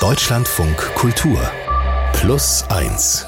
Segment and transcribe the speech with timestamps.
[0.00, 1.38] Deutschlandfunk Kultur
[2.14, 3.26] Plus 1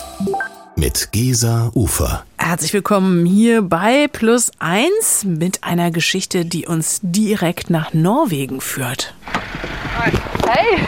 [0.75, 2.25] mit Gesa Ufer.
[2.39, 9.13] Herzlich willkommen hier bei Plus 1 mit einer Geschichte, die uns direkt nach Norwegen führt.
[10.49, 10.79] Hey!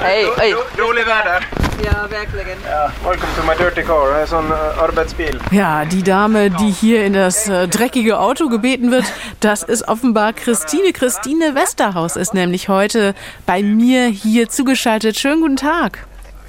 [0.00, 0.54] Hey, hey.
[0.74, 1.63] Väder.
[1.84, 2.56] Ja, verkligen.
[2.64, 4.20] Ja, welcome to my dirty car.
[4.20, 5.38] En sån eh, arbetsbil.
[5.50, 9.04] Ja, die Dame, die hier in das äh, dreckige Auto gebeten wird,
[9.40, 10.92] das ist offenbar Christine.
[10.92, 15.18] Christine Westerhaus ist nämlich heute bei mir hier zugeschaltet.
[15.18, 16.06] Schönen guten Tag.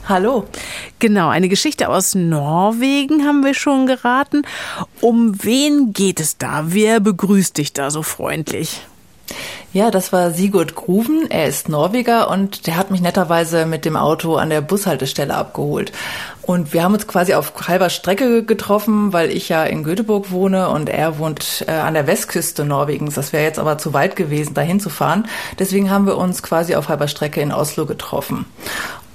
[0.07, 0.45] Hallo.
[0.99, 4.43] Genau, eine Geschichte aus Norwegen haben wir schon geraten.
[5.01, 6.63] Um wen geht es da?
[6.67, 8.85] Wer begrüßt dich da so freundlich?
[9.75, 11.29] Ja, das war Sigurd Gruven.
[11.29, 15.91] Er ist Norweger und der hat mich netterweise mit dem Auto an der Bushaltestelle abgeholt.
[16.43, 20.69] Und wir haben uns quasi auf halber Strecke getroffen, weil ich ja in Göteborg wohne
[20.69, 23.15] und er wohnt äh, an der Westküste Norwegens.
[23.15, 25.27] Das wäre jetzt aber zu weit gewesen, dahin zu fahren.
[25.59, 28.45] Deswegen haben wir uns quasi auf halber Strecke in Oslo getroffen.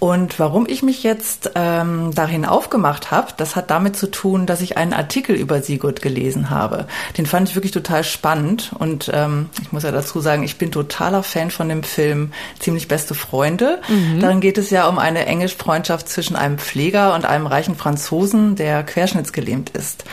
[0.00, 4.62] Und warum ich mich jetzt ähm, dahin aufgemacht habe, das hat damit zu tun, dass
[4.62, 6.86] ich einen Artikel über Sigurd gelesen habe.
[7.18, 8.72] Den fand ich wirklich total spannend.
[8.78, 12.88] Und ähm, ich muss ja dazu sagen, ich bin totaler Fan von dem Film Ziemlich
[12.88, 13.80] beste Freunde.
[13.88, 14.20] Mhm.
[14.20, 18.56] Darin geht es ja um eine enge Freundschaft zwischen einem Pfleger und einem reichen Franzosen,
[18.56, 20.04] der querschnittsgelähmt ist.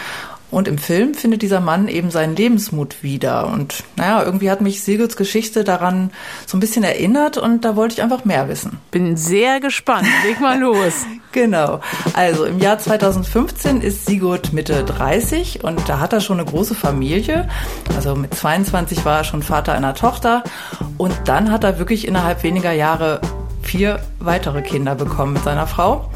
[0.49, 3.47] Und im Film findet dieser Mann eben seinen Lebensmut wieder.
[3.47, 6.11] Und naja, irgendwie hat mich Sigurds Geschichte daran
[6.45, 8.79] so ein bisschen erinnert und da wollte ich einfach mehr wissen.
[8.91, 10.07] Bin sehr gespannt.
[10.25, 11.05] Leg mal los.
[11.33, 11.81] genau.
[12.13, 16.75] Also im Jahr 2015 ist Sigurd Mitte 30 und da hat er schon eine große
[16.75, 17.49] Familie.
[17.95, 20.43] Also mit 22 war er schon Vater einer Tochter.
[20.97, 23.19] Und dann hat er wirklich innerhalb weniger Jahre
[23.67, 26.09] vier weitere Kinder bekommen mit seiner Frau.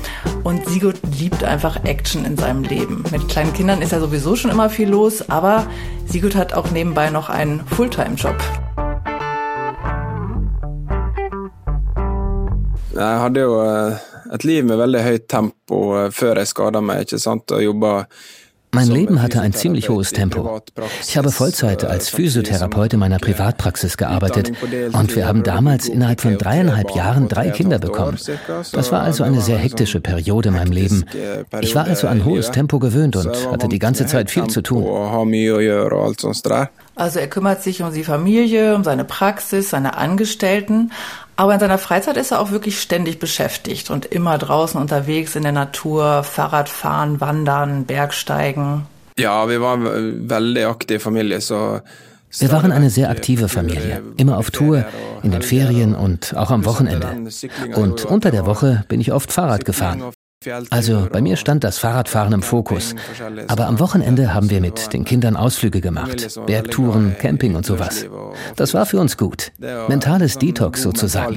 [0.43, 3.03] Und Sigurd liebt einfach Action in seinem Leben.
[3.11, 5.67] Mit kleinen Kindern ist ja sowieso schon immer viel los, aber
[6.05, 8.35] Sigurd hat auch nebenbei noch einen Fulltime-Job.
[12.93, 13.95] Jeg hadde jo eh,
[14.35, 17.93] et liv med veldig høyt tempo eh, før jeg skada meg, ikke sant, og jobba
[18.73, 20.61] mein Leben hatte ein ziemlich hohes Tempo.
[21.01, 24.51] Ich habe Vollzeit als Physiotherapeut in meiner Privatpraxis gearbeitet
[24.93, 28.17] und wir haben damals innerhalb von dreieinhalb Jahren drei Kinder bekommen.
[28.71, 31.05] Das war also eine sehr hektische Periode in meinem Leben.
[31.61, 34.83] Ich war also an hohes Tempo gewöhnt und hatte die ganze Zeit viel zu tun.
[37.01, 40.91] Also er kümmert sich um die Familie, um seine Praxis, seine Angestellten,
[41.35, 45.41] aber in seiner Freizeit ist er auch wirklich ständig beschäftigt und immer draußen unterwegs in
[45.41, 48.85] der Natur, Fahrradfahren, Wandern, Bergsteigen.
[49.17, 51.79] Ja, wir waren veldig aktiv Familie, so
[52.37, 54.85] wir waren eine sehr aktive Familie, immer auf Tour,
[55.23, 57.07] in den Ferien und auch am Wochenende.
[57.73, 60.03] Und unter der Woche bin ich oft Fahrrad gefahren.
[60.71, 62.95] Also bei mir stand das Fahrradfahren im Fokus.
[63.47, 66.39] Aber am Wochenende haben wir mit den Kindern Ausflüge gemacht.
[66.47, 68.05] Bergtouren, Camping und sowas.
[68.55, 69.51] Das war für uns gut.
[69.87, 71.35] Mentales Detox sozusagen.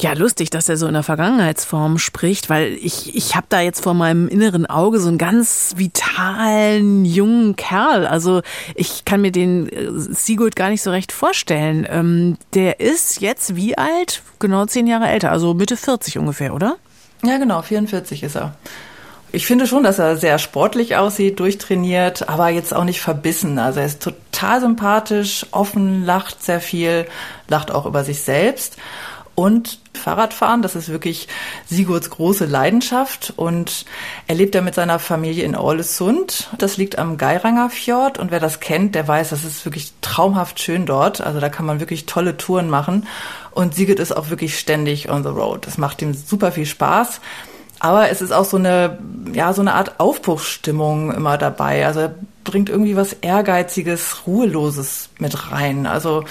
[0.00, 3.82] Ja, lustig, dass er so in der Vergangenheitsform spricht, weil ich, ich habe da jetzt
[3.82, 8.06] vor meinem inneren Auge so einen ganz vitalen, jungen Kerl.
[8.06, 8.42] Also
[8.76, 11.84] ich kann mir den äh, Sigurd gar nicht so recht vorstellen.
[11.90, 14.22] Ähm, der ist jetzt wie alt?
[14.38, 16.76] Genau zehn Jahre älter, also Mitte 40 ungefähr, oder?
[17.24, 18.54] Ja, genau, 44 ist er.
[19.30, 23.58] Ich finde schon, dass er sehr sportlich aussieht, durchtrainiert, aber jetzt auch nicht verbissen.
[23.58, 27.06] Also er ist total sympathisch, offen, lacht sehr viel,
[27.46, 28.78] lacht auch über sich selbst.
[29.34, 31.28] Und Fahrradfahren, das ist wirklich
[31.66, 33.32] Sigurds große Leidenschaft.
[33.36, 33.84] Und
[34.26, 36.48] er lebt ja mit seiner Familie in Ålesund.
[36.58, 38.18] Das liegt am Geiranger Fjord.
[38.18, 41.20] Und wer das kennt, der weiß, das ist wirklich traumhaft schön dort.
[41.20, 43.06] Also da kann man wirklich tolle Touren machen.
[43.58, 45.66] Und Sigurd ist auch wirklich ständig on the road.
[45.66, 47.20] Das macht ihm super viel Spaß.
[47.80, 48.98] Aber es ist auch so eine,
[49.32, 51.84] ja, so eine Art Aufbruchsstimmung immer dabei.
[51.84, 52.14] Also er
[52.44, 55.88] bringt irgendwie was Ehrgeiziges, Ruheloses mit rein.
[55.88, 56.22] Also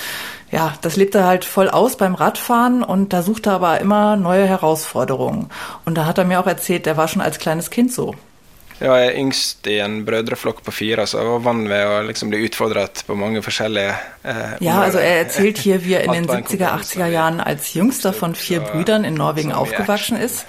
[0.52, 4.16] ja, das lebt er halt voll aus beim Radfahren und da sucht er aber immer
[4.16, 5.50] neue Herausforderungen.
[5.84, 8.16] Und da hat er mir auch erzählt, der war schon als kleines Kind so.
[8.80, 11.96] Ja, jeg er yngst i en brødreflokk på fire, så jeg var vant ved å
[12.06, 16.14] liksom bli utfordret på mange forskjellige eh, Ja, also er erzählt hier, wie er in
[16.14, 20.46] den 70er, 80er Jahren als jüngster von vier Brüdern in Norwegen aufgewachsen ist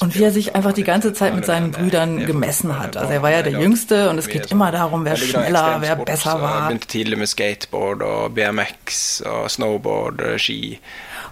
[0.00, 2.98] und wie er sich einfach die ganze Zeit mit seinen Brüdern gemessen hat.
[2.98, 6.40] Also er war ja der Jüngste und es geht immer darum, wer schneller, wer besser
[6.40, 6.58] war.
[6.58, 10.78] Ich begynte tidlig mit Skateboard und BMX und Snowboard, Ski.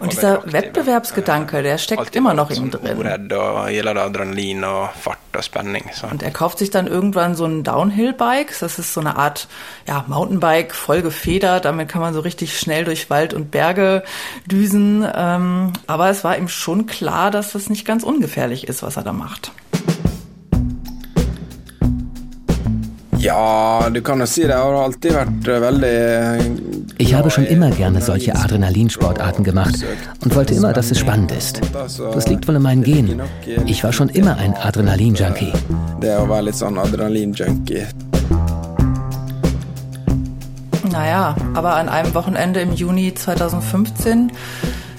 [0.00, 2.98] Und dieser Wettbewerbsgedanke, der steckt immer noch in ihm drin.
[2.98, 3.06] Und
[6.22, 8.54] er kauft sich dann irgendwann so ein Downhill-Bike.
[8.60, 9.48] Das ist so eine Art
[9.88, 11.64] ja, Mountainbike, voll gefedert.
[11.64, 14.04] Damit kann man so richtig schnell durch Wald und Berge
[14.46, 15.04] düsen.
[15.12, 19.02] Ähm, aber es war ihm schon klar, dass das nicht ganz ungefährlich ist, was er
[19.02, 19.50] da macht.
[23.18, 26.44] Ja, du kan si det har alltid vært eh, veldig eh,
[26.98, 29.84] Ich habe schon immer gerne solche Adrenalinsportarten gemacht
[30.22, 31.60] und wollte immer, dass es spannend ist.
[31.72, 33.20] Das liegt wohl in meinen Genen.
[33.66, 35.52] Ich war schon immer ein Adrenalin-Junkie.
[36.00, 37.86] Det å være litt sånn adrenalin-junkie.
[40.90, 44.30] Naja, aber an einem Wochenende im Juni 2015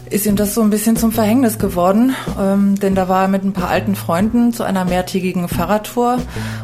[0.10, 3.44] ist ihm das so ein bisschen zum Verhängnis geworden, ähm, denn da war er mit
[3.44, 6.18] ein paar alten Freunden zu einer mehrtägigen Fahrradtour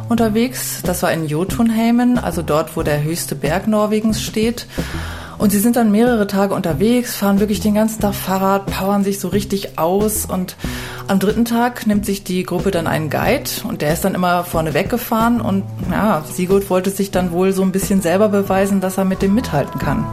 [0.10, 0.82] unterwegs.
[0.84, 4.68] Das war in Jotunheimen, also dort, wo der höchste Berg Norwegens steht.
[5.38, 9.20] Und sie sind dann mehrere Tage unterwegs, fahren wirklich den ganzen Tag Fahrrad, powern sich
[9.20, 10.26] so richtig aus.
[10.26, 10.56] Und
[11.08, 14.44] am dritten Tag nimmt sich die Gruppe dann einen Guide und der ist dann immer
[14.44, 15.42] vorne weggefahren.
[15.42, 19.22] Und ja, Sigurd wollte sich dann wohl so ein bisschen selber beweisen, dass er mit
[19.22, 20.06] dem mithalten kann.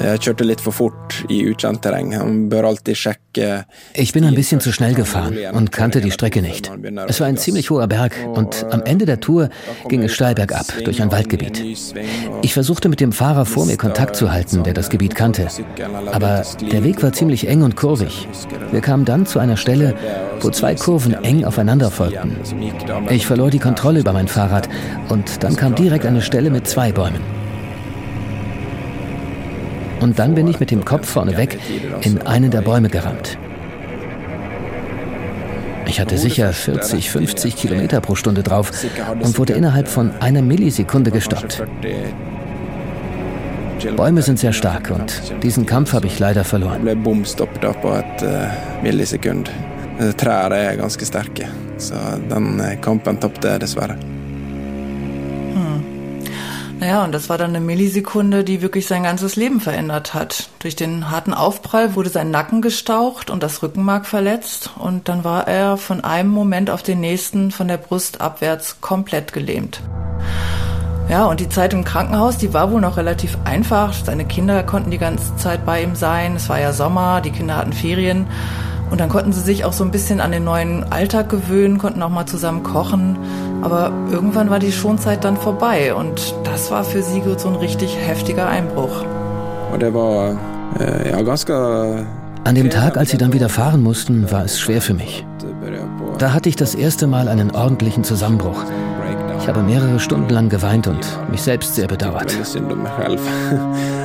[0.00, 2.14] Jeg kjørte litt for fort i ukjent terreng.
[2.16, 3.64] Han bør alltid sjekke
[3.94, 6.70] Ich bin ein bisschen zu schnell gefahren und kannte die Strecke nicht.
[7.06, 9.50] Es war ein ziemlich hoher Berg und am Ende der Tour
[9.88, 11.62] ging es steil bergab durch ein Waldgebiet.
[12.42, 15.48] Ich versuchte mit dem Fahrer vor mir Kontakt zu halten, der das Gebiet kannte.
[16.10, 18.26] Aber der Weg war ziemlich eng und kurvig.
[18.72, 19.94] Wir kamen dann zu einer Stelle,
[20.40, 22.36] wo zwei Kurven eng aufeinander folgten.
[23.10, 24.68] Ich verlor die Kontrolle über mein Fahrrad
[25.08, 27.39] und dann kam direkt eine Stelle mit zwei Bäumen.
[30.00, 31.58] Und dann bin ich mit dem Kopf vorneweg
[32.02, 33.38] in einen der Bäume gerammt.
[35.86, 38.70] Ich hatte sicher 40, 50 Kilometer pro Stunde drauf
[39.20, 41.62] und wurde innerhalb von einer Millisekunde gestoppt.
[43.96, 46.86] Bäume sind sehr stark und diesen Kampf habe ich leider verloren.
[46.86, 46.94] eh.
[50.00, 51.44] Eh, Trær er ganske sterke,
[51.76, 51.94] så
[52.30, 53.96] den eh, kampen tapte jeg dessverre.
[56.80, 60.48] Naja, und das war dann eine Millisekunde, die wirklich sein ganzes Leben verändert hat.
[60.60, 64.70] Durch den harten Aufprall wurde sein Nacken gestaucht und das Rückenmark verletzt.
[64.78, 69.34] Und dann war er von einem Moment auf den nächsten von der Brust abwärts komplett
[69.34, 69.82] gelähmt.
[71.10, 73.92] Ja, und die Zeit im Krankenhaus, die war wohl noch relativ einfach.
[73.92, 76.36] Seine Kinder konnten die ganze Zeit bei ihm sein.
[76.36, 78.26] Es war ja Sommer, die Kinder hatten Ferien.
[78.90, 82.02] Und dann konnten sie sich auch so ein bisschen an den neuen Alltag gewöhnen, konnten
[82.02, 83.16] auch mal zusammen kochen.
[83.62, 85.94] Aber irgendwann war die Schonzeit dann vorbei.
[85.94, 89.04] Und das war für Sigurd so ein richtig heftiger Einbruch.
[89.72, 90.36] Og det var
[90.80, 92.04] eh, ja, ganske
[92.44, 95.26] An dem Tag, als sie dann wieder fahren mussten, war es schwer für mich.
[96.18, 98.64] Da hatte ich das erste Mal einen ordentlichen Zusammenbruch.
[99.40, 102.34] Ich habe mehrere Stunden lang geweint und mich selbst sehr bedauert.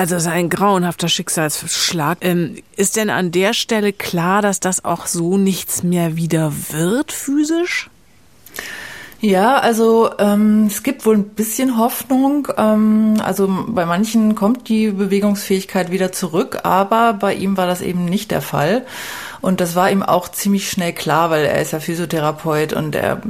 [0.00, 2.16] Also es ist ein grauenhafter Schicksalsschlag.
[2.22, 7.12] Ähm, ist denn an der Stelle klar, dass das auch so nichts mehr wieder wird
[7.12, 7.90] physisch?
[9.22, 12.48] Ja, also ähm, es gibt wohl ein bisschen Hoffnung.
[12.56, 18.06] Ähm, also bei manchen kommt die Bewegungsfähigkeit wieder zurück, aber bei ihm war das eben
[18.06, 18.86] nicht der Fall.
[19.42, 23.20] Und das war ihm auch ziemlich schnell klar, weil er ist ja Physiotherapeut und er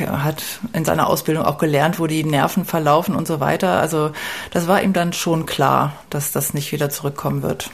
[0.00, 0.42] hat
[0.72, 3.80] in seiner Ausbildung auch gelernt, wo die Nerven verlaufen und so weiter.
[3.80, 4.12] Also
[4.52, 7.70] das war ihm dann schon klar, dass das nicht wieder zurückkommen wird.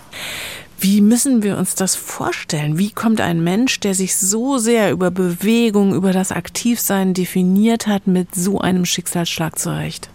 [0.78, 2.78] Wie müssen wir uns das vorstellen?
[2.78, 8.06] Wie kommt ein Mensch, der sich so sehr über Bewegung, über das Aktivsein definiert hat,
[8.06, 10.10] mit so einem Schicksalsschlag zurecht?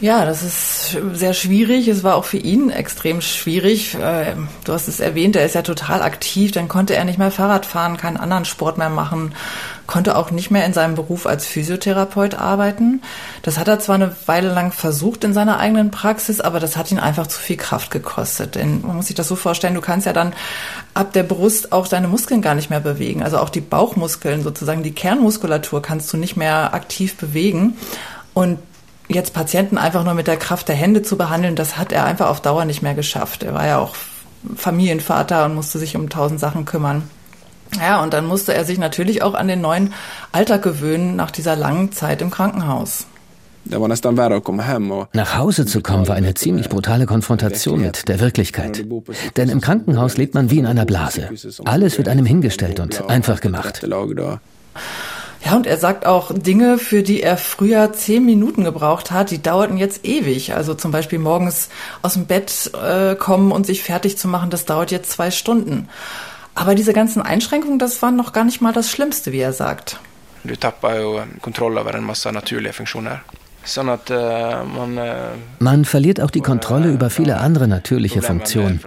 [0.00, 1.88] Ja, das ist sehr schwierig.
[1.88, 3.96] Es war auch für ihn extrem schwierig.
[3.96, 6.52] Äh, Du hast es erwähnt, er ist ja total aktiv.
[6.52, 9.34] Dann konnte er nicht mehr Fahrrad fahren, keinen anderen Sport mehr machen,
[9.88, 13.02] konnte auch nicht mehr in seinem Beruf als Physiotherapeut arbeiten.
[13.42, 16.92] Das hat er zwar eine Weile lang versucht in seiner eigenen Praxis, aber das hat
[16.92, 18.54] ihn einfach zu viel Kraft gekostet.
[18.54, 20.32] Denn man muss sich das so vorstellen, du kannst ja dann
[20.94, 23.24] ab der Brust auch deine Muskeln gar nicht mehr bewegen.
[23.24, 27.78] Also auch die Bauchmuskeln sozusagen, die Kernmuskulatur kannst du nicht mehr aktiv bewegen.
[28.34, 28.58] Und
[29.08, 32.28] jetzt Patienten einfach nur mit der Kraft der Hände zu behandeln, das hat er einfach
[32.28, 33.42] auf Dauer nicht mehr geschafft.
[33.42, 33.94] Er war ja auch
[34.56, 37.02] Familienvater und musste sich um tausend Sachen kümmern.
[37.76, 39.92] Ja, und dann musste er sich natürlich auch an den neuen
[40.32, 43.06] Alltag gewöhnen nach dieser langen Zeit im Krankenhaus.
[45.12, 48.84] Nach Hause zu kommen war eine ziemlich brutale Konfrontation mit der Wirklichkeit.
[49.36, 51.28] Denn im Krankenhaus lebt man wie in einer Blase.
[51.64, 53.86] Alles wird einem hingestellt und einfach gemacht.
[55.44, 59.40] Ja, und er sagt auch Dinge, für die er früher zehn Minuten gebraucht hat, die
[59.40, 60.54] dauerten jetzt ewig.
[60.54, 61.68] Also zum Beispiel morgens
[62.02, 65.88] aus dem Bett äh, kommen und sich fertig zu machen, das dauert jetzt zwei Stunden.
[66.54, 70.00] Aber diese ganzen Einschränkungen, das war noch gar nicht mal das Schlimmste, wie er sagt.
[70.44, 73.20] Du tapper jo kontroll over en masse naturlige funksjoner.
[73.76, 74.98] At eh, man
[75.58, 78.80] Man verliert auch die Kontrolle über viele andere natürliche Funktionen.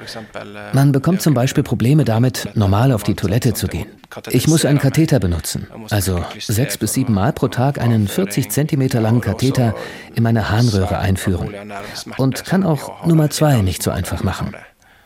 [0.73, 3.88] Man bekommt zum Beispiel Probleme damit, normal auf die Toilette zu gehen.
[4.29, 9.00] Ich muss einen Katheter benutzen, also sechs bis sieben Mal pro Tag einen 40 Zentimeter
[9.00, 9.73] langen Katheter
[10.15, 11.53] in meine Harnröhre einführen
[12.17, 14.53] und kann auch Nummer zwei nicht so einfach machen.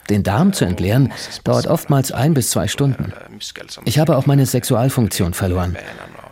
[0.08, 1.12] Den Darm zu entleeren
[1.44, 3.12] dauert oftmals ein bis zwei Stunden.
[3.84, 5.76] Ich habe auch meine Sexualfunktion verloren.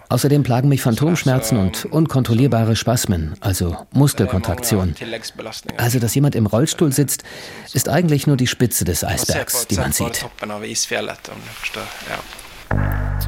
[0.08, 4.94] Außerdem plagen mich Phantomschmerzen und unkontrollierbare Spasmen, also Muskelkontraktionen.
[5.76, 7.24] Also, dass jemand im Rollstuhl sitzt,
[7.72, 10.26] ist eigentlich nur die Spitze des Eisbergs, die man sieht.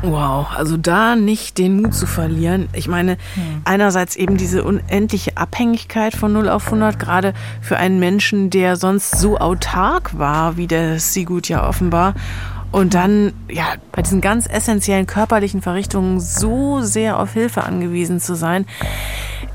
[0.03, 2.69] Wow, also da nicht den Mut zu verlieren.
[2.73, 3.63] Ich meine, hm.
[3.65, 9.19] einerseits eben diese unendliche Abhängigkeit von 0 auf 100, gerade für einen Menschen, der sonst
[9.19, 12.15] so autark war, wie der Sigurd ja offenbar.
[12.77, 18.35] Und dann, ja, bei diesen ganz essentiellen körperlichen Verrichtungen so sehr auf Hilfe angewiesen zu
[18.35, 18.67] sein.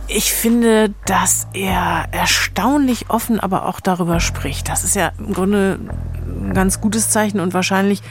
[0.08, 4.70] Ich finde, dass er erstaunlich offen aber auch darüber spricht.
[4.70, 5.80] Das ist ja im Grunde
[6.26, 8.02] ein ganz gutes Zeichen und wahrscheinlich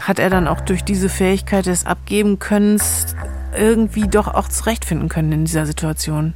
[0.00, 3.14] hat er dann auch durch diese Fähigkeit des Abgebenkönnens
[3.54, 6.32] irgendwie doch auch zurechtfinden können in dieser Situation.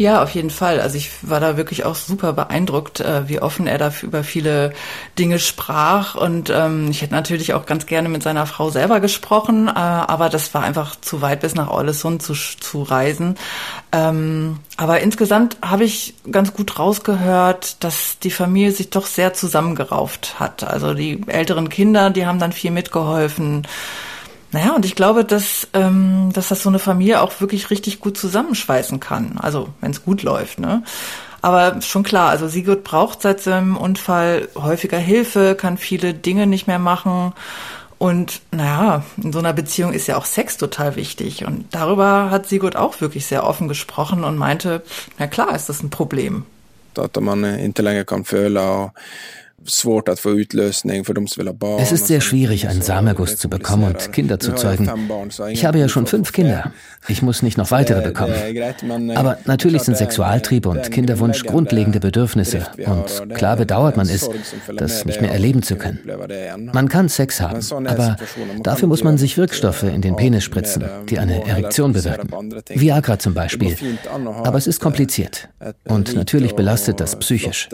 [0.00, 0.80] Ja, auf jeden Fall.
[0.80, 4.72] Also ich war da wirklich auch super beeindruckt, äh, wie offen er da über viele
[5.18, 6.14] Dinge sprach.
[6.14, 10.28] Und ähm, ich hätte natürlich auch ganz gerne mit seiner Frau selber gesprochen, äh, aber
[10.28, 13.34] das war einfach zu weit bis nach Ollesund zu, zu reisen.
[13.90, 20.38] Ähm, aber insgesamt habe ich ganz gut rausgehört, dass die Familie sich doch sehr zusammengerauft
[20.38, 20.62] hat.
[20.62, 23.66] Also die älteren Kinder, die haben dann viel mitgeholfen.
[24.50, 28.16] Naja, und ich glaube, dass, ähm, dass das so eine Familie auch wirklich richtig gut
[28.16, 29.38] zusammenschweißen kann.
[29.38, 30.82] Also, wenn es gut läuft, ne?
[31.40, 36.66] Aber schon klar, also Sigurd braucht seit seinem Unfall häufiger Hilfe, kann viele Dinge nicht
[36.66, 37.32] mehr machen.
[37.98, 41.44] Und naja, in so einer Beziehung ist ja auch Sex total wichtig.
[41.44, 44.82] Und darüber hat Sigurd auch wirklich sehr offen gesprochen und meinte,
[45.18, 46.44] na klar ist das ein Problem.
[46.94, 48.04] Dass man inte länger
[49.64, 49.84] es
[51.92, 54.88] ist sehr schwierig, einen Samenerguss zu bekommen und Kinder zu zeugen.
[55.50, 56.72] Ich habe ja schon fünf Kinder.
[57.08, 58.34] Ich muss nicht noch weitere bekommen.
[59.16, 62.66] Aber natürlich sind Sexualtrieb und Kinderwunsch grundlegende Bedürfnisse.
[62.86, 64.30] Und klar bedauert man es,
[64.76, 66.00] das nicht mehr erleben zu können.
[66.72, 68.16] Man kann Sex haben, aber
[68.62, 72.28] dafür muss man sich Wirkstoffe in den Penis spritzen, die eine Erektion bewirken.
[72.68, 73.76] Viagra zum Beispiel.
[74.44, 75.48] Aber es ist kompliziert.
[75.84, 77.68] Und natürlich belastet das psychisch.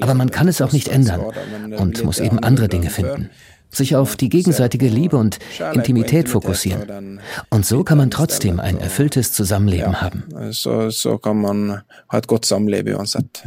[0.00, 3.30] Aber man kann es auch nicht ändern und muss eben andere Dinge finden
[3.76, 5.38] sich auf die gegenseitige Liebe und
[5.74, 7.20] Intimität fokussieren.
[7.50, 10.24] Und so kann man trotzdem ein erfülltes Zusammenleben haben.
[10.50, 13.44] So, kann man halt gut Zusammenleben uansett.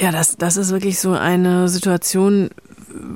[0.00, 2.50] Ja, das, das ist wirklich so eine Situation,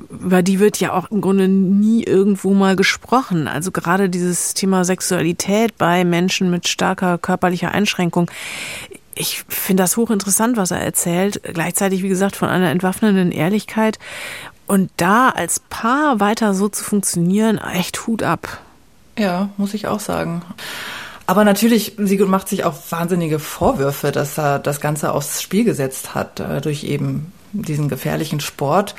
[0.09, 3.47] über die wird ja auch im Grunde nie irgendwo mal gesprochen.
[3.47, 8.31] Also gerade dieses Thema Sexualität bei Menschen mit starker körperlicher Einschränkung
[9.17, 11.41] ich finde das hochinteressant, was er erzählt.
[11.43, 13.99] Gleichzeitig, wie gesagt, von einer entwaffnenden Ehrlichkeit.
[14.65, 18.59] Und da als Paar weiter so zu funktionieren, echt Hut ab.
[19.17, 20.41] Ja, muss ich auch sagen.
[21.25, 26.15] Aber natürlich, Sigurd macht sich auch wahnsinnige Vorwürfe, dass er das Ganze aufs Spiel gesetzt
[26.15, 28.95] hat, äh, durch eben diesen gefährlichen Sport.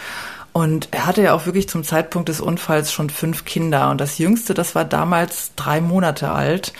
[0.52, 3.90] Und er hatte ja auch wirklich zum Zeitpunkt des Unfalls schon fünf Kinder.
[3.90, 6.72] Und das jüngste, das war damals drei Monate alt.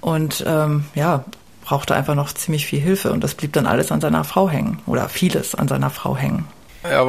[0.00, 1.24] Und ähm, ja,
[1.64, 4.80] brauchte einfach noch ziemlich viel Hilfe und das blieb dann alles an seiner Frau hängen
[4.86, 6.46] oder vieles an seiner Frau hängen.
[6.84, 7.08] Eh,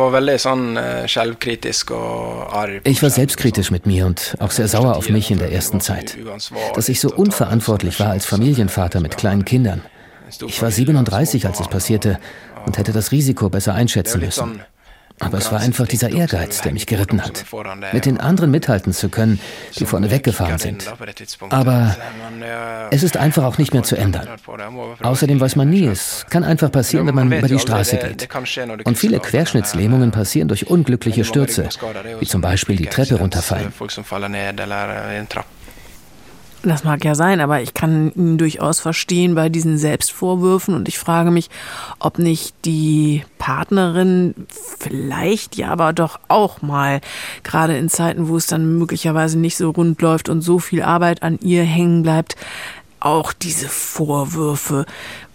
[2.85, 6.17] ich war selbstkritisch mit mir und auch sehr sauer auf mich in der ersten Zeit,
[6.73, 9.81] dass ich so unverantwortlich war als Familienvater mit kleinen Kindern.
[10.47, 12.19] Ich war 37, als es passierte
[12.65, 14.61] und hätte das Risiko besser einschätzen müssen.
[15.19, 17.45] Aber es war einfach dieser Ehrgeiz, der mich geritten hat,
[17.93, 19.39] mit den anderen mithalten zu können,
[19.77, 20.85] die vorne weggefahren sind.
[21.49, 21.95] Aber
[22.91, 24.27] es ist einfach auch nicht mehr zu ändern.
[25.01, 28.29] Außerdem weiß man nie, es kann einfach passieren, wenn man über die Straße geht.
[28.83, 31.69] Und viele Querschnittslähmungen passieren durch unglückliche Stürze,
[32.19, 33.71] wie zum Beispiel die Treppe runterfallen.
[36.67, 40.97] Das mag ja sein, aber ich kann ihn durchaus verstehen bei diesen Selbstvorwürfen und ich
[40.97, 41.51] frage mich,
[41.99, 47.01] ob nicht die Partnerin vielleicht ja aber doch auch mal,
[47.43, 51.21] gerade in Zeiten, wo es dann möglicherweise nicht so rund läuft und so viel Arbeit
[51.21, 52.35] an ihr hängen bleibt,
[52.99, 54.87] auch diese Vorwürfe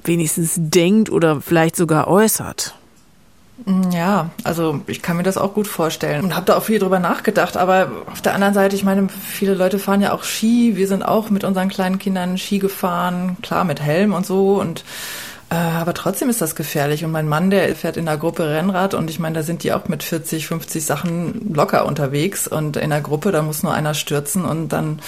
[0.03, 2.75] wenigstens denkt oder vielleicht sogar äußert.
[3.93, 6.99] Ja, also ich kann mir das auch gut vorstellen und habe da auch viel drüber
[6.99, 7.57] nachgedacht.
[7.57, 10.77] Aber auf der anderen Seite, ich meine, viele Leute fahren ja auch Ski.
[10.77, 14.61] Wir sind auch mit unseren kleinen Kindern Ski gefahren, klar mit Helm und so.
[14.61, 14.85] Und
[15.51, 17.05] äh, aber trotzdem ist das gefährlich.
[17.05, 19.73] Und mein Mann, der fährt in der Gruppe Rennrad und ich meine, da sind die
[19.73, 22.47] auch mit 40, 50 Sachen locker unterwegs.
[22.47, 25.01] Und in der Gruppe, da muss nur einer stürzen und dann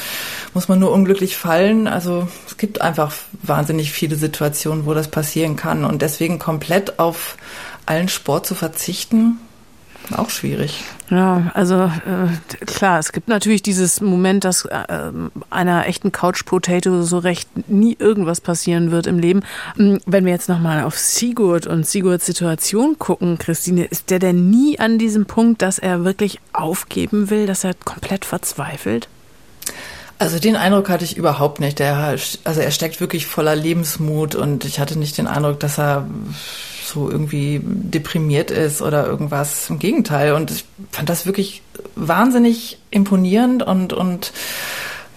[0.52, 1.86] muss man nur unglücklich fallen.
[1.86, 5.84] Also es gibt einfach wahnsinnig viele Situationen, wo das passieren kann.
[5.84, 7.36] Und deswegen komplett auf
[7.86, 9.38] allen Sport zu verzichten,
[10.16, 10.82] auch schwierig.
[11.10, 15.12] Ja, also äh, klar, es gibt natürlich dieses Moment, dass äh,
[15.48, 19.42] einer echten Couch Potato so recht nie irgendwas passieren wird im Leben.
[19.76, 24.50] Hm, wenn wir jetzt nochmal auf Sigurd und Sigurds Situation gucken, Christine, ist der denn
[24.50, 29.08] nie an diesem Punkt, dass er wirklich aufgeben will, dass er komplett verzweifelt?
[30.18, 31.78] Also den Eindruck hatte ich überhaupt nicht.
[31.78, 36.06] Der, also er steckt wirklich voller Lebensmut und ich hatte nicht den Eindruck, dass er
[36.92, 39.70] so irgendwie deprimiert ist oder irgendwas.
[39.70, 40.32] Im Gegenteil.
[40.32, 41.62] Und ich fand das wirklich
[41.96, 44.32] wahnsinnig imponierend und, und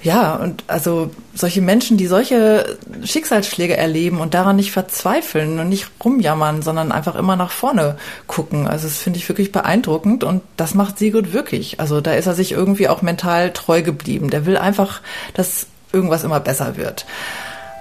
[0.06, 5.88] ja, und also solche Menschen, die solche Schicksalsschläge erleben und daran nicht verzweifeln und nicht
[6.04, 8.68] rumjammern, sondern einfach immer nach vorne gucken.
[8.68, 11.80] Also das finde ich wirklich beeindruckend und das macht Sigurd wirklich.
[11.80, 14.30] Also da ist er sich irgendwie auch mental treu geblieben.
[14.30, 15.02] Der will einfach,
[15.34, 17.08] dass irgendwas immer besser wird.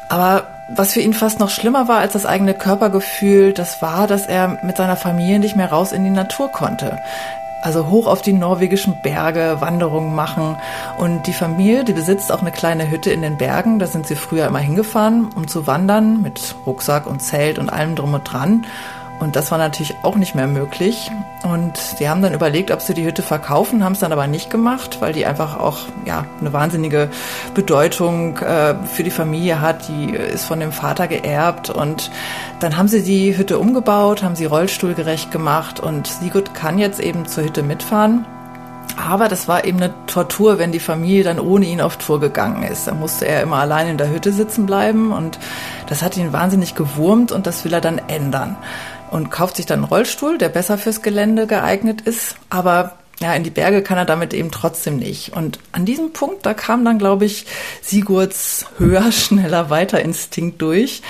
[0.08, 4.26] Aber was für ihn fast noch schlimmer war als das eigene Körpergefühl, das war, dass
[4.26, 6.98] er mit seiner Familie nicht mehr raus in die Natur konnte.
[7.64, 10.56] Also hoch auf die norwegischen Berge Wanderungen machen.
[10.98, 13.78] Und die Familie, die besitzt auch eine kleine Hütte in den Bergen.
[13.78, 17.94] Da sind sie früher immer hingefahren, um zu wandern mit Rucksack und Zelt und allem
[17.94, 18.66] drum und dran.
[19.20, 21.10] Und das war natürlich auch nicht mehr möglich.
[21.42, 24.50] Und sie haben dann überlegt, ob sie die Hütte verkaufen, haben es dann aber nicht
[24.50, 27.10] gemacht, weil die einfach auch ja eine wahnsinnige
[27.54, 29.88] Bedeutung äh, für die Familie hat.
[29.88, 31.70] Die ist von dem Vater geerbt.
[31.70, 32.10] Und
[32.60, 37.26] dann haben sie die Hütte umgebaut, haben sie rollstuhlgerecht gemacht und Sigurd kann jetzt eben
[37.26, 38.26] zur Hütte mitfahren.
[38.96, 42.62] Aber das war eben eine Tortur, wenn die Familie dann ohne ihn auf Tour gegangen
[42.62, 42.86] ist.
[42.86, 45.38] Da musste er immer allein in der Hütte sitzen bleiben und
[45.88, 48.56] das hat ihn wahnsinnig gewurmt und das will er dann ändern
[49.14, 53.44] und kauft sich dann einen Rollstuhl, der besser fürs Gelände geeignet ist, aber ja, in
[53.44, 55.34] die Berge kann er damit eben trotzdem nicht.
[55.34, 57.46] Und an diesem Punkt, da kam dann, glaube ich,
[57.80, 61.00] Sigurds höher, schneller, weiter Instinkt durch.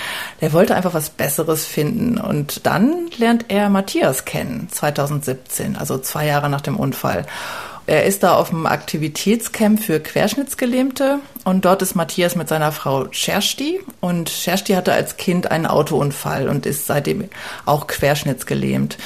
[0.43, 2.19] Der wollte einfach was Besseres finden.
[2.19, 7.25] Und dann lernt er Matthias kennen, 2017, also zwei Jahre nach dem Unfall.
[7.87, 13.09] Er ist da auf dem Aktivitätscamp für Querschnittsgelähmte und dort ist Matthias mit seiner Frau
[13.11, 17.29] Schersti und Schersti hatte als Kind einen Autounfall und ist seitdem
[17.67, 18.97] auch querschnittsgelähmt.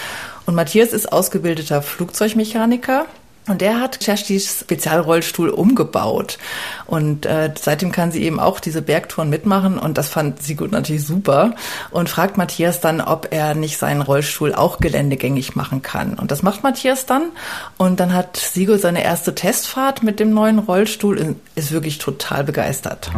[0.46, 3.06] Und Matthias ist ausgebildeter Flugzeugmechaniker
[3.48, 6.38] und der hat Kerstis Spezialrollstuhl umgebaut.
[6.86, 9.78] Und äh, seitdem kann sie eben auch diese Bergtouren mitmachen.
[9.78, 11.54] Und das fand Sigurd natürlich super.
[11.90, 16.14] Und fragt Matthias dann, ob er nicht seinen Rollstuhl auch geländegängig machen kann.
[16.14, 17.30] Und das macht Matthias dann.
[17.76, 21.18] Und dann hat Sigurd seine erste Testfahrt mit dem neuen Rollstuhl.
[21.18, 23.10] und Ist wirklich total begeistert.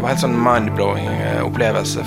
[0.00, 2.00] Det var helt sånn mind-blowing eh, opplevelse.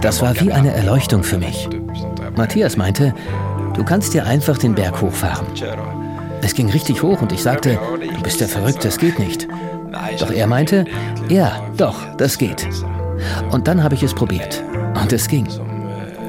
[0.00, 1.68] Das war wie eine Erleuchtung für mich.
[2.36, 3.14] Matthias meinte,
[3.74, 5.46] du kannst dir einfach den Berg hochfahren.
[6.42, 9.48] Es ging richtig hoch und ich sagte, du bist ja verrückt, das geht nicht.
[10.18, 10.84] Doch er meinte,
[11.28, 12.68] ja, doch, das geht.
[13.50, 14.62] Und dann habe ich es probiert.
[15.00, 15.46] Und es ging.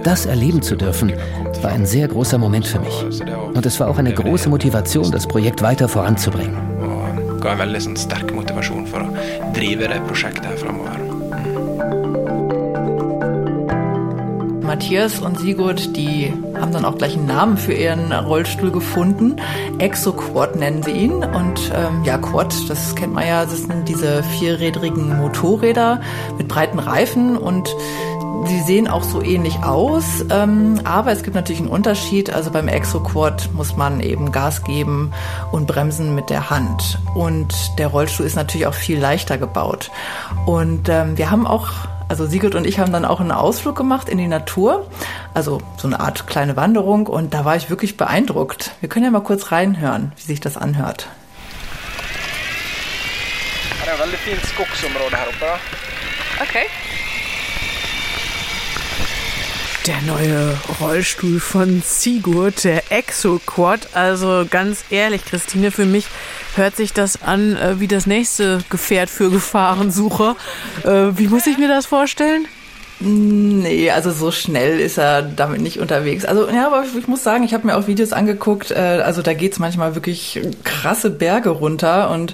[0.03, 1.13] Das erleben zu dürfen,
[1.61, 3.21] war ein sehr großer Moment für mich.
[3.53, 6.73] Und es war auch eine große Motivation, das Projekt weiter voranzubringen.
[7.43, 9.09] ga en veldig sånn, sterk motivasjon for å
[9.57, 11.12] drive det prosjektet her framover.
[14.73, 19.35] Matthias und Sigurd, die haben dann auch gleich einen Namen für ihren Rollstuhl gefunden.
[19.77, 21.23] Exo-Quad nennen sie ihn.
[21.23, 26.01] Und ähm, ja, Quad, das kennt man ja, das sind diese vierrädrigen Motorräder
[26.39, 27.69] mit breiten Reifen und
[28.45, 32.33] Sie sehen auch so ähnlich aus, ähm, aber es gibt natürlich einen Unterschied.
[32.33, 35.13] Also beim Exo-Quad muss man eben Gas geben
[35.53, 36.99] und bremsen mit der Hand.
[37.15, 39.91] Und der Rollstuhl ist natürlich auch viel leichter gebaut.
[40.45, 41.69] Und ähm, wir haben auch
[42.13, 44.87] also Sigurd und ich haben dann auch einen Ausflug gemacht in die Natur,
[45.33, 48.69] also so eine Art kleine Wanderung und da war ich wirklich beeindruckt.
[48.81, 51.07] Wir können ja mal kurz reinhören, wie sich das anhört.
[56.39, 56.67] Okay.
[59.87, 63.87] Der neue Rollstuhl von Sigurd, der Exo-Quad.
[63.93, 66.05] Also ganz ehrlich, Christine, für mich
[66.55, 70.35] hört sich das an äh, wie das nächste Gefährt für Gefahrensucher.
[70.83, 72.47] Äh, wie muss ich mir das vorstellen?
[72.99, 76.23] Nee, also so schnell ist er damit nicht unterwegs.
[76.23, 78.71] Also ja, aber ich muss sagen, ich habe mir auch Videos angeguckt.
[78.71, 82.33] Äh, also da geht's manchmal wirklich krasse Berge runter und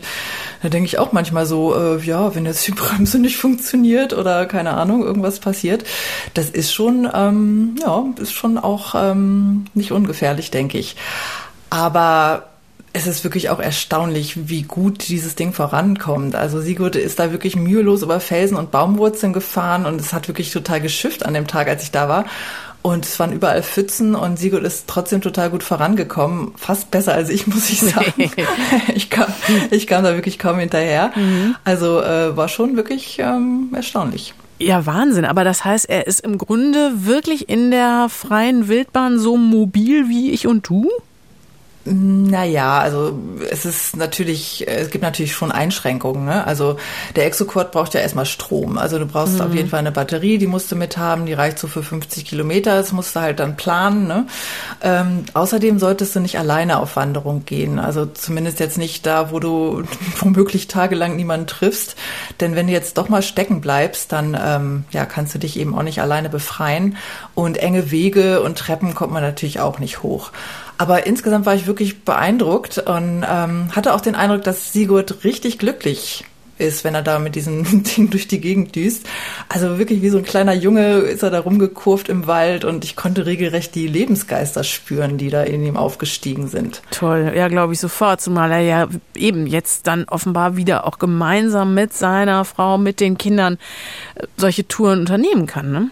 [0.62, 4.45] da denke ich auch manchmal so, äh, ja, wenn jetzt die Bremse nicht funktioniert oder
[4.45, 5.86] keine Ahnung, irgendwas passiert,
[6.36, 10.95] das ist schon, ähm, ja, ist schon auch ähm, nicht ungefährlich, denke ich.
[11.71, 12.49] Aber
[12.93, 16.36] es ist wirklich auch erstaunlich, wie gut dieses Ding vorankommt.
[16.36, 20.52] Also Sigurd ist da wirklich mühelos über Felsen und Baumwurzeln gefahren und es hat wirklich
[20.52, 22.25] total geschifft an dem Tag, als ich da war.
[22.82, 26.54] Und es waren überall Pfützen und Sigurd ist trotzdem total gut vorangekommen.
[26.56, 28.32] Fast besser als ich, muss ich sagen.
[28.95, 29.28] ich, kam,
[29.69, 31.12] ich kam da wirklich kaum hinterher.
[31.15, 31.56] Mhm.
[31.65, 34.34] Also äh, war schon wirklich ähm, erstaunlich.
[34.60, 35.25] Ja, Wahnsinn.
[35.25, 40.32] Aber das heißt, er ist im Grunde wirklich in der freien Wildbahn so mobil wie
[40.32, 40.89] ich und du?
[41.85, 43.17] Naja, also
[43.49, 46.25] es ist natürlich, es gibt natürlich schon Einschränkungen.
[46.25, 46.45] Ne?
[46.45, 46.75] Also
[47.15, 48.77] der Exocord braucht ja erstmal Strom.
[48.77, 49.41] Also du brauchst mhm.
[49.41, 52.25] auf jeden Fall eine Batterie, die musst du mit haben, die reicht so für 50
[52.25, 52.75] Kilometer.
[52.75, 54.07] Das musst du halt dann planen.
[54.07, 54.27] Ne?
[54.81, 57.79] Ähm, außerdem solltest du nicht alleine auf Wanderung gehen.
[57.79, 59.83] Also zumindest jetzt nicht da, wo du
[60.19, 61.95] womöglich tagelang niemanden triffst.
[62.41, 65.73] Denn wenn du jetzt doch mal stecken bleibst, dann ähm, ja, kannst du dich eben
[65.73, 66.97] auch nicht alleine befreien.
[67.35, 70.31] Und enge Wege und Treppen kommt man natürlich auch nicht hoch.
[70.79, 75.59] Aber insgesamt war ich wirklich beeindruckt und ähm, hatte auch den Eindruck, dass Sigurd richtig
[75.59, 76.23] glücklich
[76.57, 79.05] ist, wenn er da mit diesem Ding durch die Gegend düst.
[79.49, 82.95] Also wirklich wie so ein kleiner Junge ist er da rumgekurvt im Wald und ich
[82.95, 86.81] konnte regelrecht die Lebensgeister spüren, die da in ihm aufgestiegen sind.
[86.91, 91.73] Toll, ja, glaube ich sofort, zumal er ja eben jetzt dann offenbar wieder auch gemeinsam
[91.73, 93.57] mit seiner Frau, mit den Kindern
[94.15, 95.91] äh, solche Touren unternehmen kann, ne?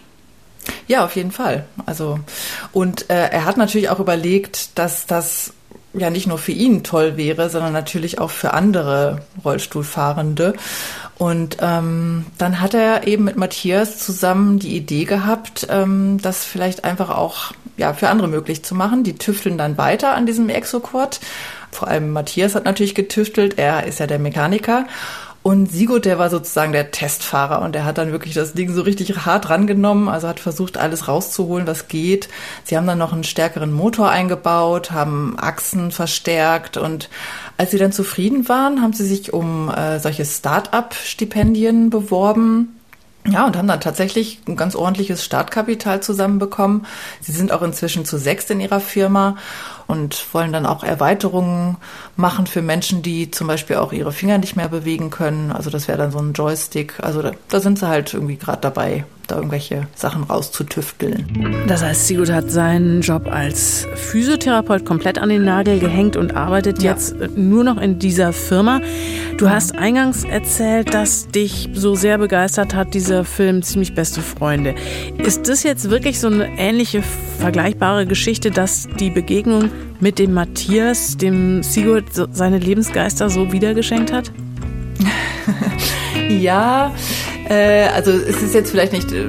[0.88, 1.66] Ja, auf jeden Fall.
[1.86, 2.20] Also
[2.72, 5.54] und äh, er hat natürlich auch überlegt, dass das
[5.94, 10.54] ja nicht nur für ihn toll wäre, sondern natürlich auch für andere Rollstuhlfahrende.
[11.18, 16.84] Und ähm, dann hat er eben mit Matthias zusammen die Idee gehabt, ähm, das vielleicht
[16.84, 19.04] einfach auch ja für andere möglich zu machen.
[19.04, 21.20] Die tüfteln dann weiter an diesem Exocord.
[21.72, 23.58] Vor allem Matthias hat natürlich getüftelt.
[23.58, 24.86] Er ist ja der Mechaniker.
[25.48, 28.82] Und Sigurd, der war sozusagen der Testfahrer und der hat dann wirklich das Ding so
[28.82, 32.28] richtig hart rangenommen, also hat versucht, alles rauszuholen, was geht.
[32.66, 37.08] Sie haben dann noch einen stärkeren Motor eingebaut, haben Achsen verstärkt und
[37.56, 42.78] als sie dann zufrieden waren, haben sie sich um äh, solche Start-up-Stipendien beworben
[43.26, 46.86] ja, und haben dann tatsächlich ein ganz ordentliches Startkapital zusammenbekommen.
[47.22, 49.38] Sie sind auch inzwischen zu sechst in ihrer Firma
[49.88, 51.78] und wollen dann auch Erweiterungen
[52.16, 55.52] machen für Menschen, die zum Beispiel auch ihre Finger nicht mehr bewegen können.
[55.52, 56.96] Also das wäre dann so ein Joystick.
[57.02, 61.66] Also da, da sind sie halt irgendwie gerade dabei, da irgendwelche Sachen rauszutüfteln.
[61.68, 66.82] Das heißt, Sigurd hat seinen Job als Physiotherapeut komplett an den Nagel gehängt und arbeitet
[66.82, 66.92] ja.
[66.92, 68.82] jetzt nur noch in dieser Firma.
[69.38, 74.76] Du hast eingangs erzählt, dass dich so sehr begeistert hat, dieser Film Ziemlich beste Freunde.
[75.18, 77.04] Ist das jetzt wirklich so eine ähnliche,
[77.40, 79.70] vergleichbare Geschichte, dass die Begegnung
[80.00, 84.32] mit dem Matthias, dem Sigurd, seine Lebensgeister so wiedergeschenkt hat?
[86.30, 86.94] ja,
[87.50, 89.26] äh, also es ist jetzt vielleicht nicht, äh,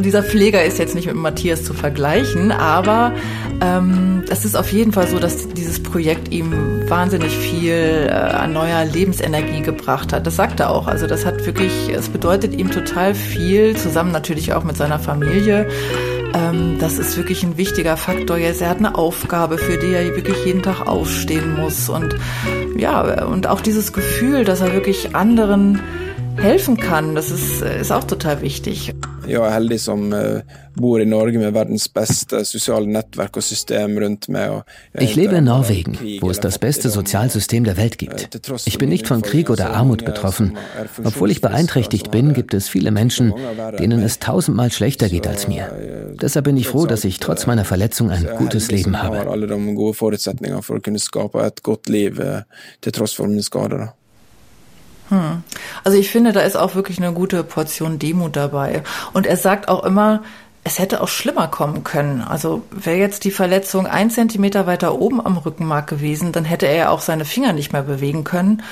[0.00, 3.12] dieser Pfleger ist jetzt nicht mit Matthias zu vergleichen, aber
[3.60, 8.52] ähm, es ist auf jeden Fall so, dass dieses Projekt ihm wahnsinnig viel äh, an
[8.52, 10.26] neuer Lebensenergie gebracht hat.
[10.26, 10.88] Das sagt er auch.
[10.88, 15.68] Also das hat wirklich, es bedeutet ihm total viel, zusammen natürlich auch mit seiner Familie.
[16.34, 18.36] Ähm, das ist wirklich ein wichtiger Faktor.
[18.36, 21.88] Jetzt, er hat eine Aufgabe, für die er wirklich jeden Tag aufstehen muss.
[21.88, 22.16] Und
[22.76, 25.80] ja, und auch dieses Gefühl, dass er wirklich anderen
[26.36, 28.94] helfen kann, das ist, ist auch total wichtig.
[29.26, 30.42] Jeg er heldig som meg.
[34.98, 38.28] Ich lebe in Norwegen, wo es das beste Sozialsystem der Welt gibt.
[38.64, 40.56] Ich bin nicht von Krieg oder Armut betroffen.
[41.04, 43.34] Obwohl ich beeinträchtigt bin, gibt es viele Menschen,
[43.78, 46.14] denen es tausendmal schlechter geht als mir.
[46.20, 49.30] Deshalb bin ich froh, dass ich trotz meiner Verletzung ein gutes Leben habe.
[49.30, 52.18] Alle de gode forutsetninger for å kunne skape et godt liv
[52.80, 53.92] til tross for mine skader.
[55.08, 55.42] Hm.
[55.84, 58.82] Also ich finde, da ist auch wirklich eine gute Portion Demut dabei.
[59.12, 60.22] Und er sagt auch immer,
[60.64, 62.22] es hätte auch schlimmer kommen können.
[62.22, 66.76] Also wäre jetzt die Verletzung ein Zentimeter weiter oben am Rückenmark gewesen, dann hätte er
[66.76, 68.62] ja auch seine Finger nicht mehr bewegen können.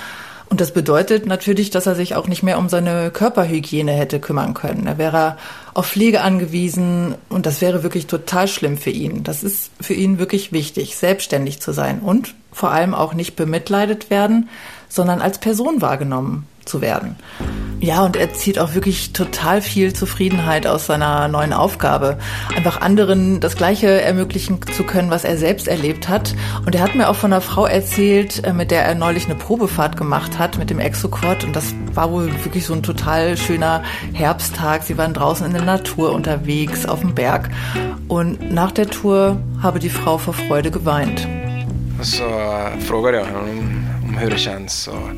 [0.50, 4.52] Und das bedeutet natürlich, dass er sich auch nicht mehr um seine Körperhygiene hätte kümmern
[4.52, 4.88] können.
[4.88, 5.38] Er wäre
[5.74, 9.22] auf Pflege angewiesen und das wäre wirklich total schlimm für ihn.
[9.22, 14.10] Das ist für ihn wirklich wichtig, selbstständig zu sein und vor allem auch nicht bemitleidet
[14.10, 14.48] werden,
[14.88, 17.16] sondern als Person wahrgenommen zu werden.
[17.80, 22.18] Ja, und er zieht auch wirklich total viel Zufriedenheit aus seiner neuen Aufgabe.
[22.54, 26.34] Einfach anderen das Gleiche ermöglichen zu können, was er selbst erlebt hat.
[26.66, 29.34] Und er hat mir auch von einer Frau erzählt, äh, mit der er neulich eine
[29.34, 31.42] Probefahrt gemacht hat mit dem Exoquad.
[31.44, 34.82] Und das war wohl wirklich so ein total schöner Herbsttag.
[34.82, 37.48] Sie waren draußen in der Natur unterwegs, auf dem Berg.
[38.08, 41.26] Und nach der Tour habe die Frau vor Freude geweint.
[42.02, 42.24] Så
[42.80, 44.88] frågade jag henne om, om hur det känns.
[44.88, 45.08] Och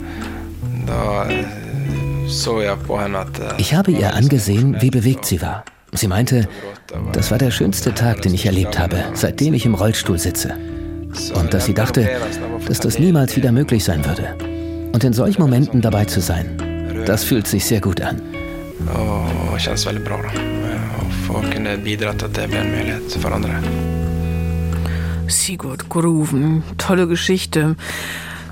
[2.98, 3.40] henne att...
[3.58, 5.64] Ich habe ihr angesehen, wie bewegt sie war.
[5.92, 6.48] Sie meinte,
[7.12, 10.54] das war der schönste Tag, den ich erlebt habe, seitdem ich im Rollstuhl sitze.
[11.34, 12.08] Und dass sie dachte,
[12.66, 14.34] dass das niemals wieder möglich sein würde.
[14.92, 18.20] Und in solchen Momenten dabei zu sein, das fühlt sich sehr gut an.
[19.52, 20.18] Och känns väldigt bra
[21.32, 23.50] få kunna bidra till att det blir en möjlighet för andra.
[25.28, 27.74] Sigurd Gruven, tolle Geschichte.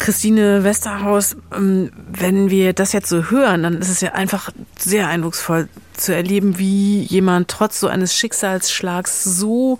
[0.00, 5.06] Christine Westerhaus, ähm, wenn wir das jetzt so hören, dann ist es ja einfach sehr
[5.06, 9.78] eindrucksvoll zu erleben, wie jemand trotz so eines Schicksalsschlags so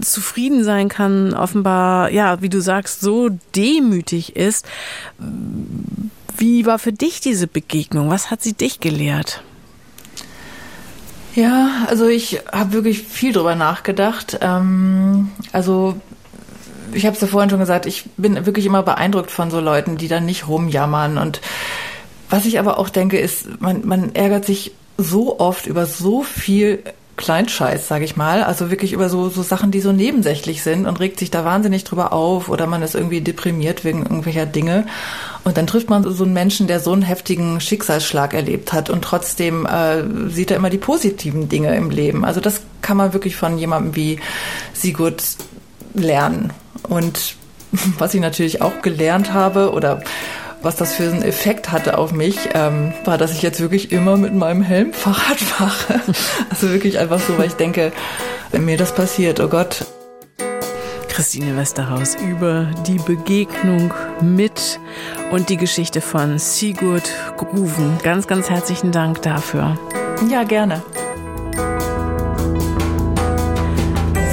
[0.00, 4.66] zufrieden sein kann, offenbar, ja, wie du sagst, so demütig ist.
[6.38, 8.08] Wie war für dich diese Begegnung?
[8.08, 9.42] Was hat sie dich gelehrt?
[11.34, 14.38] Ja, also ich habe wirklich viel drüber nachgedacht.
[14.40, 16.00] Ähm, also
[16.92, 19.96] ich habe es ja vorhin schon gesagt, ich bin wirklich immer beeindruckt von so Leuten,
[19.96, 21.18] die dann nicht rumjammern.
[21.18, 21.40] Und
[22.30, 26.82] was ich aber auch denke, ist, man, man ärgert sich so oft über so viel
[27.16, 28.42] Kleinscheiß, sage ich mal.
[28.42, 31.84] Also wirklich über so, so Sachen, die so nebensächlich sind und regt sich da wahnsinnig
[31.84, 34.86] drüber auf oder man ist irgendwie deprimiert wegen irgendwelcher Dinge.
[35.44, 39.02] Und dann trifft man so einen Menschen, der so einen heftigen Schicksalsschlag erlebt hat und
[39.02, 42.24] trotzdem äh, sieht er immer die positiven Dinge im Leben.
[42.24, 44.20] Also das kann man wirklich von jemandem wie
[44.74, 45.22] Sigurd
[45.94, 46.52] lernen.
[46.88, 47.36] Und
[47.98, 50.02] was ich natürlich auch gelernt habe oder
[50.62, 54.16] was das für einen Effekt hatte auf mich, ähm, war, dass ich jetzt wirklich immer
[54.16, 56.00] mit meinem Helm Fahrrad fahre.
[56.50, 57.92] Also wirklich einfach so, weil ich denke,
[58.50, 59.86] wenn mir das passiert, oh Gott.
[61.08, 64.78] Christine Westerhaus über die Begegnung mit
[65.30, 67.98] und die Geschichte von Sigurd Gruven.
[68.02, 69.78] Ganz, ganz herzlichen Dank dafür.
[70.28, 70.82] Ja, gerne.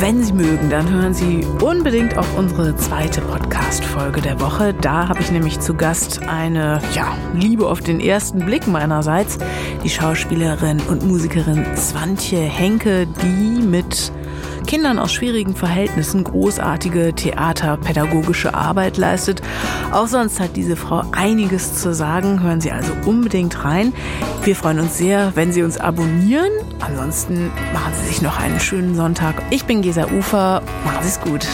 [0.04, 4.74] Wenn Sie mögen, dann hören Sie unbedingt auch unsere zweite Podcast-Folge der Woche.
[4.74, 9.38] Da habe ich nämlich zu Gast eine, ja, Liebe auf den ersten Blick meinerseits,
[9.82, 14.12] die Schauspielerin und Musikerin Swantje Henke, die mit
[14.64, 19.42] Kindern aus schwierigen Verhältnissen großartige theaterpädagogische Arbeit leistet.
[19.92, 22.42] Auch sonst hat diese Frau einiges zu sagen.
[22.42, 23.94] Hören Sie also unbedingt rein.
[24.44, 26.52] Wir freuen uns sehr, wenn Sie uns abonnieren.
[26.80, 29.42] Ansonsten machen Sie sich noch einen schönen Sonntag.
[29.50, 30.62] Ich bin Gesa Ufer.
[30.86, 31.48] Machen Sie es gut.